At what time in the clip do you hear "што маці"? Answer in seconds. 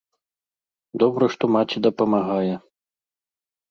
1.37-1.77